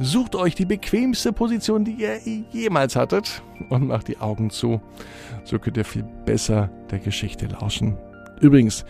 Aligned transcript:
Sucht 0.00 0.34
euch 0.34 0.54
die 0.54 0.64
bequemste 0.64 1.32
Position, 1.32 1.84
die 1.84 1.92
ihr 1.92 2.18
jemals 2.50 2.96
hattet 2.96 3.42
und 3.68 3.86
macht 3.86 4.08
die 4.08 4.18
Augen 4.18 4.50
zu. 4.50 4.80
So 5.44 5.58
könnt 5.58 5.76
ihr 5.76 5.84
viel 5.84 6.04
besser 6.24 6.70
der 6.90 6.98
Geschichte 6.98 7.46
lauschen. 7.46 7.96
Übrigens, 8.40 8.84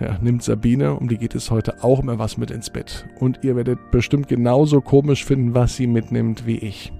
ja, 0.00 0.18
nimmt 0.20 0.42
Sabine, 0.42 0.94
um 0.94 1.08
die 1.08 1.18
geht 1.18 1.34
es 1.34 1.50
heute 1.50 1.82
auch 1.82 2.00
immer 2.00 2.18
was 2.18 2.36
mit 2.36 2.50
ins 2.50 2.70
Bett. 2.70 3.06
Und 3.18 3.40
ihr 3.42 3.56
werdet 3.56 3.78
bestimmt 3.90 4.28
genauso 4.28 4.80
komisch 4.80 5.24
finden, 5.24 5.54
was 5.54 5.76
sie 5.76 5.86
mitnimmt 5.86 6.46
wie 6.46 6.58
ich. 6.58 6.92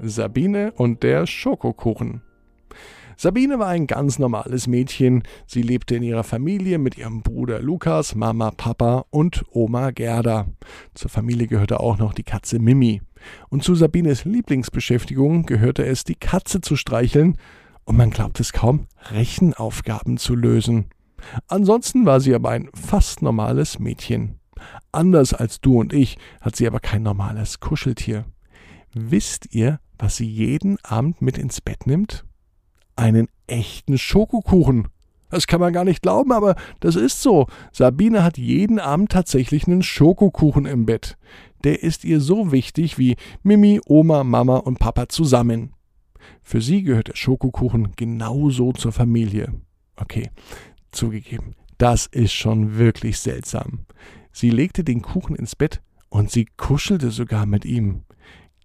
Sabine 0.00 0.72
und 0.72 1.02
der 1.02 1.26
Schokokuchen. 1.26 2.22
Sabine 3.22 3.60
war 3.60 3.68
ein 3.68 3.86
ganz 3.86 4.18
normales 4.18 4.66
Mädchen. 4.66 5.22
Sie 5.46 5.62
lebte 5.62 5.94
in 5.94 6.02
ihrer 6.02 6.24
Familie 6.24 6.78
mit 6.78 6.98
ihrem 6.98 7.22
Bruder 7.22 7.60
Lukas, 7.60 8.16
Mama, 8.16 8.50
Papa 8.50 9.04
und 9.10 9.44
Oma 9.52 9.92
Gerda. 9.92 10.48
Zur 10.94 11.08
Familie 11.08 11.46
gehörte 11.46 11.78
auch 11.78 11.98
noch 11.98 12.14
die 12.14 12.24
Katze 12.24 12.58
Mimi. 12.58 13.00
Und 13.48 13.62
zu 13.62 13.76
Sabines 13.76 14.24
Lieblingsbeschäftigung 14.24 15.46
gehörte 15.46 15.86
es, 15.86 16.02
die 16.02 16.16
Katze 16.16 16.62
zu 16.62 16.74
streicheln 16.74 17.36
und 17.84 17.96
man 17.96 18.10
glaubt 18.10 18.40
es 18.40 18.52
kaum, 18.52 18.88
Rechenaufgaben 19.12 20.16
zu 20.16 20.34
lösen. 20.34 20.86
Ansonsten 21.46 22.04
war 22.04 22.18
sie 22.18 22.34
aber 22.34 22.50
ein 22.50 22.70
fast 22.74 23.22
normales 23.22 23.78
Mädchen. 23.78 24.40
Anders 24.90 25.32
als 25.32 25.60
du 25.60 25.78
und 25.78 25.92
ich 25.92 26.18
hat 26.40 26.56
sie 26.56 26.66
aber 26.66 26.80
kein 26.80 27.04
normales 27.04 27.60
Kuscheltier. 27.60 28.24
Wisst 28.92 29.54
ihr, 29.54 29.78
was 29.96 30.16
sie 30.16 30.26
jeden 30.26 30.76
Abend 30.82 31.22
mit 31.22 31.38
ins 31.38 31.60
Bett 31.60 31.86
nimmt? 31.86 32.24
Einen 32.96 33.28
echten 33.46 33.98
Schokokuchen. 33.98 34.88
Das 35.30 35.46
kann 35.46 35.60
man 35.60 35.72
gar 35.72 35.84
nicht 35.84 36.02
glauben, 36.02 36.32
aber 36.32 36.56
das 36.80 36.94
ist 36.94 37.22
so. 37.22 37.46
Sabine 37.72 38.22
hat 38.22 38.36
jeden 38.36 38.78
Abend 38.78 39.10
tatsächlich 39.10 39.66
einen 39.66 39.82
Schokokuchen 39.82 40.66
im 40.66 40.84
Bett. 40.84 41.16
Der 41.64 41.82
ist 41.82 42.04
ihr 42.04 42.20
so 42.20 42.52
wichtig 42.52 42.98
wie 42.98 43.16
Mimi, 43.42 43.80
Oma, 43.86 44.24
Mama 44.24 44.56
und 44.56 44.78
Papa 44.78 45.08
zusammen. 45.08 45.72
Für 46.42 46.60
sie 46.60 46.82
gehört 46.82 47.08
der 47.08 47.16
Schokokuchen 47.16 47.92
genauso 47.96 48.72
zur 48.72 48.92
Familie. 48.92 49.52
Okay, 49.96 50.30
Zugegeben, 50.92 51.54
das 51.78 52.06
ist 52.06 52.34
schon 52.34 52.76
wirklich 52.76 53.18
seltsam. 53.18 53.86
Sie 54.30 54.50
legte 54.50 54.84
den 54.84 55.00
Kuchen 55.00 55.34
ins 55.34 55.56
Bett 55.56 55.82
und 56.10 56.30
sie 56.30 56.46
kuschelte 56.56 57.10
sogar 57.10 57.46
mit 57.46 57.64
ihm. 57.64 58.02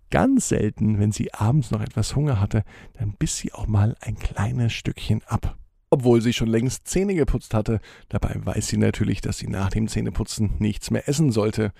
Ganz 0.09 0.49
selten, 0.49 0.99
wenn 0.99 1.11
sie 1.11 1.33
abends 1.33 1.71
noch 1.71 1.81
etwas 1.81 2.15
Hunger 2.15 2.39
hatte, 2.39 2.63
dann 2.93 3.13
biss 3.13 3.37
sie 3.37 3.53
auch 3.53 3.67
mal 3.67 3.95
ein 4.01 4.17
kleines 4.17 4.73
Stückchen 4.73 5.21
ab. 5.25 5.57
Obwohl 5.89 6.21
sie 6.21 6.33
schon 6.33 6.49
längst 6.49 6.87
Zähne 6.87 7.15
geputzt 7.15 7.53
hatte, 7.53 7.79
dabei 8.09 8.35
weiß 8.43 8.67
sie 8.67 8.77
natürlich, 8.77 9.21
dass 9.21 9.37
sie 9.37 9.47
nach 9.47 9.69
dem 9.69 9.87
Zähneputzen 9.87 10.55
nichts 10.59 10.91
mehr 10.91 11.07
essen 11.07 11.31
sollte. 11.31 11.71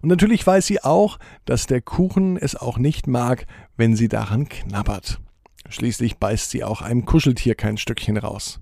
Und 0.00 0.08
natürlich 0.08 0.44
weiß 0.44 0.66
sie 0.66 0.82
auch, 0.82 1.18
dass 1.44 1.66
der 1.66 1.80
Kuchen 1.80 2.36
es 2.36 2.56
auch 2.56 2.78
nicht 2.78 3.06
mag, 3.06 3.46
wenn 3.76 3.94
sie 3.94 4.08
daran 4.08 4.48
knabbert. 4.48 5.20
Schließlich 5.68 6.18
beißt 6.18 6.50
sie 6.50 6.64
auch 6.64 6.82
einem 6.82 7.04
Kuscheltier 7.04 7.54
kein 7.54 7.76
Stückchen 7.76 8.16
raus. 8.16 8.60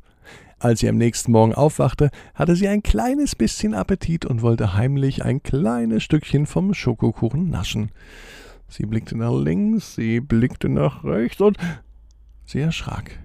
Als 0.58 0.80
sie 0.80 0.88
am 0.90 0.98
nächsten 0.98 1.32
Morgen 1.32 1.54
aufwachte, 1.54 2.10
hatte 2.34 2.54
sie 2.54 2.68
ein 2.68 2.82
kleines 2.82 3.34
bisschen 3.34 3.72
Appetit 3.72 4.26
und 4.26 4.42
wollte 4.42 4.74
heimlich 4.74 5.24
ein 5.24 5.42
kleines 5.42 6.02
Stückchen 6.02 6.44
vom 6.44 6.74
Schokokuchen 6.74 7.48
naschen. 7.48 7.90
Sie 8.70 8.86
blickte 8.86 9.18
nach 9.18 9.34
links, 9.34 9.96
sie 9.96 10.20
blickte 10.20 10.68
nach 10.68 11.02
rechts 11.04 11.40
und 11.40 11.58
sie 12.44 12.60
erschrak. 12.60 13.18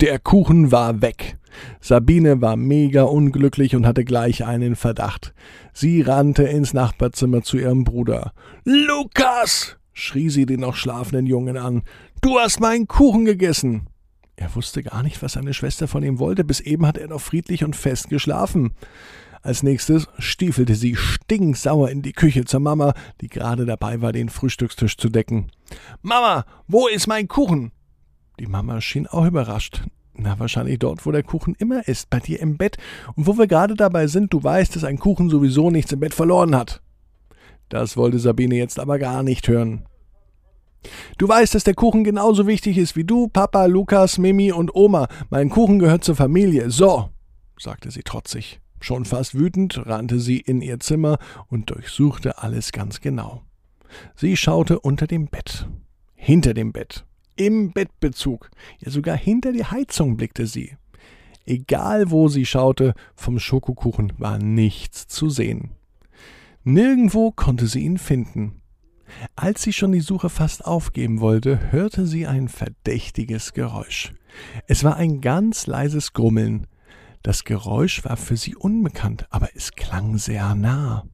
Der 0.00 0.18
Kuchen 0.18 0.70
war 0.70 1.02
weg. 1.02 1.38
Sabine 1.80 2.40
war 2.40 2.56
mega 2.56 3.02
unglücklich 3.02 3.74
und 3.74 3.86
hatte 3.86 4.04
gleich 4.04 4.44
einen 4.44 4.76
Verdacht. 4.76 5.34
Sie 5.72 6.02
rannte 6.02 6.44
ins 6.44 6.74
Nachbarzimmer 6.74 7.42
zu 7.42 7.58
ihrem 7.58 7.84
Bruder. 7.84 8.32
Lukas! 8.64 9.76
schrie 9.92 10.30
sie 10.30 10.46
den 10.46 10.60
noch 10.60 10.76
schlafenden 10.76 11.26
Jungen 11.26 11.56
an. 11.56 11.82
Du 12.20 12.38
hast 12.38 12.60
meinen 12.60 12.86
Kuchen 12.86 13.24
gegessen. 13.24 13.88
Er 14.36 14.54
wusste 14.54 14.82
gar 14.82 15.02
nicht, 15.02 15.22
was 15.22 15.32
seine 15.32 15.52
Schwester 15.52 15.88
von 15.88 16.02
ihm 16.02 16.18
wollte. 16.18 16.44
Bis 16.44 16.60
eben 16.60 16.86
hat 16.86 16.96
er 16.96 17.08
noch 17.08 17.20
friedlich 17.20 17.64
und 17.64 17.76
fest 17.76 18.08
geschlafen. 18.08 18.72
Als 19.42 19.62
nächstes 19.62 20.06
stiefelte 20.18 20.74
sie 20.74 20.96
stinksauer 20.96 21.88
in 21.88 22.02
die 22.02 22.12
Küche 22.12 22.44
zur 22.44 22.60
Mama, 22.60 22.92
die 23.20 23.28
gerade 23.28 23.64
dabei 23.64 24.02
war, 24.02 24.12
den 24.12 24.28
Frühstückstisch 24.28 24.96
zu 24.96 25.08
decken. 25.08 25.50
Mama, 26.02 26.44
wo 26.68 26.86
ist 26.88 27.06
mein 27.06 27.26
Kuchen? 27.26 27.72
Die 28.38 28.46
Mama 28.46 28.80
schien 28.80 29.06
auch 29.06 29.26
überrascht. 29.26 29.82
Na, 30.14 30.38
wahrscheinlich 30.38 30.78
dort, 30.78 31.06
wo 31.06 31.12
der 31.12 31.22
Kuchen 31.22 31.54
immer 31.58 31.88
ist, 31.88 32.10
bei 32.10 32.20
dir 32.20 32.40
im 32.40 32.58
Bett. 32.58 32.76
Und 33.14 33.26
wo 33.26 33.38
wir 33.38 33.46
gerade 33.46 33.74
dabei 33.74 34.06
sind, 34.06 34.32
du 34.32 34.42
weißt, 34.42 34.76
dass 34.76 34.84
ein 34.84 34.98
Kuchen 34.98 35.30
sowieso 35.30 35.70
nichts 35.70 35.92
im 35.92 36.00
Bett 36.00 36.12
verloren 36.12 36.54
hat. 36.54 36.82
Das 37.70 37.96
wollte 37.96 38.18
Sabine 38.18 38.56
jetzt 38.56 38.78
aber 38.78 38.98
gar 38.98 39.22
nicht 39.22 39.48
hören. 39.48 39.86
Du 41.16 41.28
weißt, 41.28 41.54
dass 41.54 41.64
der 41.64 41.74
Kuchen 41.74 42.04
genauso 42.04 42.46
wichtig 42.46 42.76
ist 42.76 42.96
wie 42.96 43.04
du, 43.04 43.28
Papa, 43.28 43.66
Lukas, 43.66 44.18
Mimi 44.18 44.52
und 44.52 44.74
Oma. 44.74 45.08
Mein 45.30 45.48
Kuchen 45.48 45.78
gehört 45.78 46.04
zur 46.04 46.16
Familie. 46.16 46.70
So, 46.70 47.10
sagte 47.58 47.90
sie 47.90 48.02
trotzig. 48.02 48.60
Schon 48.80 49.04
fast 49.04 49.34
wütend 49.34 49.86
rannte 49.86 50.18
sie 50.18 50.38
in 50.38 50.62
ihr 50.62 50.80
Zimmer 50.80 51.18
und 51.48 51.70
durchsuchte 51.70 52.38
alles 52.38 52.72
ganz 52.72 53.00
genau. 53.00 53.42
Sie 54.14 54.36
schaute 54.36 54.80
unter 54.80 55.06
dem 55.06 55.26
Bett, 55.26 55.68
hinter 56.14 56.54
dem 56.54 56.72
Bett, 56.72 57.04
im 57.36 57.72
Bettbezug, 57.72 58.50
ja 58.78 58.90
sogar 58.90 59.16
hinter 59.16 59.52
die 59.52 59.64
Heizung 59.64 60.16
blickte 60.16 60.46
sie. 60.46 60.76
Egal 61.46 62.10
wo 62.10 62.28
sie 62.28 62.46
schaute, 62.46 62.94
vom 63.14 63.38
Schokokuchen 63.38 64.12
war 64.18 64.38
nichts 64.38 65.08
zu 65.08 65.30
sehen. 65.30 65.70
Nirgendwo 66.64 67.32
konnte 67.32 67.66
sie 67.66 67.80
ihn 67.80 67.98
finden. 67.98 68.60
Als 69.34 69.62
sie 69.62 69.72
schon 69.72 69.92
die 69.92 70.00
Suche 70.00 70.28
fast 70.28 70.64
aufgeben 70.64 71.20
wollte, 71.20 71.72
hörte 71.72 72.06
sie 72.06 72.26
ein 72.26 72.48
verdächtiges 72.48 73.54
Geräusch. 73.54 74.12
Es 74.66 74.84
war 74.84 74.96
ein 74.96 75.20
ganz 75.20 75.66
leises 75.66 76.12
Grummeln. 76.12 76.66
Das 77.22 77.44
Geräusch 77.44 78.04
war 78.04 78.16
für 78.16 78.36
sie 78.36 78.54
unbekannt, 78.54 79.26
aber 79.30 79.50
es 79.54 79.72
klang 79.72 80.16
sehr 80.16 80.54
nah. 80.54 81.04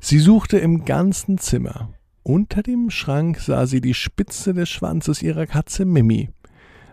Sie 0.00 0.18
suchte 0.18 0.58
im 0.58 0.84
ganzen 0.84 1.38
Zimmer. 1.38 1.90
Unter 2.22 2.62
dem 2.62 2.90
Schrank 2.90 3.40
sah 3.40 3.66
sie 3.66 3.80
die 3.80 3.94
Spitze 3.94 4.54
des 4.54 4.70
Schwanzes 4.70 5.22
ihrer 5.22 5.46
Katze 5.46 5.84
Mimi. 5.84 6.30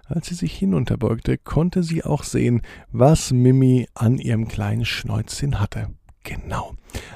Als 0.06 0.28
sie 0.28 0.36
sich 0.36 0.58
hinunterbeugte, 0.58 1.38
konnte 1.38 1.84
sie 1.84 2.04
auch 2.04 2.24
sehen, 2.24 2.62
was 2.92 3.32
Mimi 3.32 3.88
an 3.94 4.18
ihrem 4.18 4.48
kleinen 4.48 4.86
Schnäuzchen 4.86 5.60
hatte. 5.60 5.90
Genau. 6.24 6.74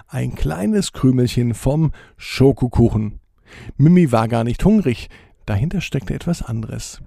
Ein 0.08 0.36
kleines 0.36 0.94
Krümelchen 0.94 1.56
vom 1.56 1.92
Schokokuchen. 2.18 3.20
Mimi 3.78 4.12
war 4.12 4.28
gar 4.28 4.44
nicht 4.44 4.64
hungrig. 4.64 5.10
Dahinter 5.46 5.82
steckte 5.82 6.14
etwas 6.14 6.44
anderes. 6.44 7.02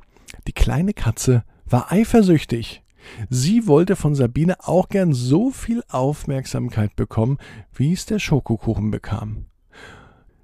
Die 0.49 0.53
kleine 0.53 0.93
Katze 0.93 1.45
war 1.65 1.93
eifersüchtig. 1.93 2.83
Sie 3.29 3.67
wollte 3.67 3.97
von 3.97 4.15
Sabine 4.15 4.57
auch 4.67 4.89
gern 4.89 5.13
so 5.13 5.51
viel 5.51 5.83
Aufmerksamkeit 5.89 6.97
bekommen, 6.97 7.39
wie 7.75 7.93
es 7.93 8.07
der 8.07 8.19
Schokokuchen 8.19 8.91
bekam. 8.91 9.47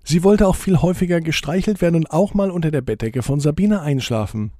Sie 0.05 0.25
wollte 0.25 0.49
auch 0.49 0.57
viel 0.57 0.83
häufiger 0.83 1.21
gestreichelt 1.21 1.81
werden 1.81 1.97
und 1.97 2.11
auch 2.11 2.35
mal 2.35 2.51
unter 2.51 2.71
der 2.71 2.81
Bettdecke 2.81 3.23
von 3.23 3.41
Sabine 3.41 3.81
einschlafen. 3.81 4.53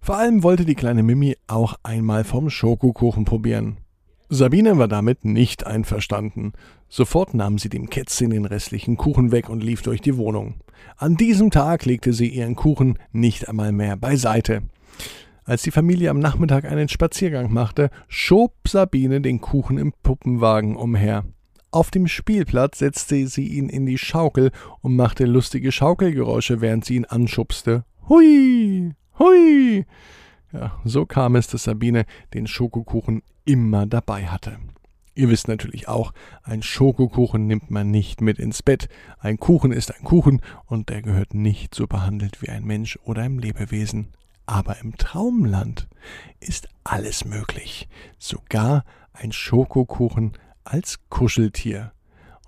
Vor 0.00 0.16
allem 0.16 0.42
wollte 0.42 0.64
die 0.64 0.74
kleine 0.74 1.02
Mimi 1.02 1.36
auch 1.46 1.76
einmal 1.82 2.24
vom 2.24 2.50
Schokokuchen 2.50 3.24
probieren. 3.24 3.78
Sabine 4.28 4.78
war 4.78 4.88
damit 4.88 5.24
nicht 5.24 5.66
einverstanden. 5.66 6.52
Sofort 6.88 7.34
nahm 7.34 7.58
sie 7.58 7.68
dem 7.68 7.88
Kätzchen 7.88 8.30
den 8.30 8.44
restlichen 8.44 8.96
Kuchen 8.96 9.32
weg 9.32 9.48
und 9.48 9.62
lief 9.62 9.82
durch 9.82 10.00
die 10.00 10.16
Wohnung. 10.16 10.56
An 10.96 11.16
diesem 11.16 11.50
Tag 11.50 11.84
legte 11.84 12.12
sie 12.12 12.28
ihren 12.28 12.54
Kuchen 12.54 12.98
nicht 13.12 13.48
einmal 13.48 13.72
mehr 13.72 13.96
beiseite. 13.96 14.62
Als 15.46 15.60
die 15.62 15.70
Familie 15.70 16.08
am 16.08 16.20
Nachmittag 16.20 16.64
einen 16.64 16.88
Spaziergang 16.88 17.52
machte, 17.52 17.90
schob 18.08 18.54
Sabine 18.66 19.20
den 19.20 19.42
Kuchen 19.42 19.76
im 19.76 19.92
Puppenwagen 20.02 20.74
umher. 20.74 21.24
Auf 21.70 21.90
dem 21.90 22.08
Spielplatz 22.08 22.78
setzte 22.78 23.26
sie 23.26 23.48
ihn 23.48 23.68
in 23.68 23.84
die 23.84 23.98
Schaukel 23.98 24.52
und 24.80 24.96
machte 24.96 25.26
lustige 25.26 25.70
Schaukelgeräusche, 25.70 26.62
während 26.62 26.86
sie 26.86 26.94
ihn 26.94 27.04
anschubste. 27.04 27.84
Hui, 28.08 28.94
Hui! 29.18 29.84
Ja, 30.52 30.80
so 30.84 31.04
kam 31.04 31.36
es, 31.36 31.48
dass 31.48 31.64
Sabine 31.64 32.06
den 32.32 32.46
Schokokuchen 32.46 33.22
immer 33.44 33.84
dabei 33.84 34.26
hatte. 34.26 34.56
Ihr 35.14 35.28
wisst 35.28 35.48
natürlich 35.48 35.88
auch, 35.88 36.14
ein 36.42 36.62
Schokokuchen 36.62 37.46
nimmt 37.46 37.70
man 37.70 37.90
nicht 37.90 38.22
mit 38.22 38.38
ins 38.38 38.62
Bett. 38.62 38.88
Ein 39.18 39.36
Kuchen 39.36 39.72
ist 39.72 39.94
ein 39.94 40.04
Kuchen 40.04 40.40
und 40.64 40.88
der 40.88 41.02
gehört 41.02 41.34
nicht 41.34 41.74
so 41.74 41.86
behandelt 41.86 42.40
wie 42.40 42.48
ein 42.48 42.64
Mensch 42.64 42.98
oder 43.04 43.22
ein 43.22 43.38
Lebewesen. 43.38 44.08
Aber 44.46 44.78
im 44.80 44.96
Traumland 44.96 45.88
ist 46.40 46.68
alles 46.84 47.24
möglich. 47.24 47.88
Sogar 48.18 48.84
ein 49.12 49.32
Schokokuchen 49.32 50.32
als 50.64 50.98
Kuscheltier. 51.08 51.92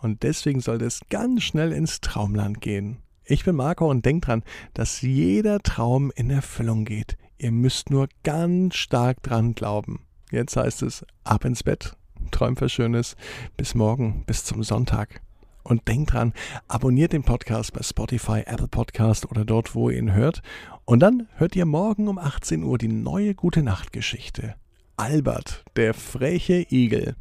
Und 0.01 0.23
deswegen 0.23 0.61
sollte 0.61 0.85
es 0.85 1.01
ganz 1.09 1.43
schnell 1.43 1.73
ins 1.73 2.01
Traumland 2.01 2.61
gehen. 2.61 2.99
Ich 3.25 3.45
bin 3.45 3.57
Marco 3.57 3.91
und 3.91 4.05
denkt 4.05 4.29
dran, 4.29 4.45
dass 4.75 5.01
jeder 5.01 5.59
Traum 5.61 6.13
in 6.15 6.31
Erfüllung 6.31 6.85
geht. 6.85 7.17
Ihr 7.39 7.51
müsst 7.51 7.91
nur 7.91 8.09
ganz 8.23 8.77
stark 8.77 9.23
dran 9.23 9.55
glauben. 9.55 10.07
Jetzt 10.31 10.57
heißt 10.57 10.83
es 10.83 11.05
ab 11.25 11.45
ins 11.45 11.63
Bett, 11.63 11.97
träumt 12.31 12.61
was 12.61 12.73
Schönes. 12.73 13.17
Bis 13.57 13.75
morgen, 13.75 14.25
bis 14.27 14.45
zum 14.45 14.63
Sonntag. 14.63 15.23
Und 15.63 15.89
denkt 15.89 16.13
dran, 16.13 16.33
abonniert 16.69 17.13
den 17.13 17.25
Podcast 17.25 17.73
bei 17.73 17.83
Spotify, 17.83 18.43
Apple 18.47 18.69
Podcast 18.69 19.29
oder 19.29 19.45
dort, 19.45 19.75
wo 19.75 19.91
ihr 19.91 19.99
ihn 19.99 20.13
hört. 20.13 20.41
Und 20.87 21.01
dann 21.01 21.27
hört 21.35 21.57
ihr 21.57 21.67
morgen 21.67 22.07
um 22.07 22.17
18 22.17 22.63
Uhr 22.63 22.79
die 22.79 22.87
neue 22.87 23.35
Gute 23.35 23.63
Nacht 23.65 23.93
Geschichte. 23.93 24.55
Albert, 24.97 25.65
der 25.75 25.95
freche 25.95 26.65
Igel. 26.71 27.17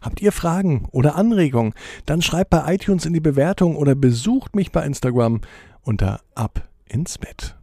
Habt 0.00 0.22
ihr 0.22 0.30
Fragen 0.30 0.86
oder 0.92 1.16
Anregungen? 1.16 1.74
Dann 2.06 2.22
schreibt 2.22 2.50
bei 2.50 2.72
iTunes 2.72 3.04
in 3.04 3.12
die 3.12 3.20
Bewertung 3.20 3.74
oder 3.74 3.96
besucht 3.96 4.54
mich 4.54 4.70
bei 4.70 4.86
Instagram 4.86 5.40
unter 5.82 6.20
Ab 6.36 6.68
ins 6.88 7.18
Bett. 7.18 7.56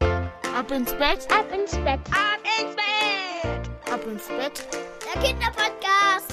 Ab 0.00 0.70
ins 0.72 0.92
Bett, 0.94 1.28
Ab 1.30 1.46
ins 1.56 1.76
Bett. 1.76 2.00
Ab 2.10 2.42
ins 2.58 2.74
Bett. 2.74 3.92
ab 3.92 4.00
ins 4.10 4.26
Bett. 4.26 4.66
Der 5.14 5.22
Kinderpodcast. 5.22 6.31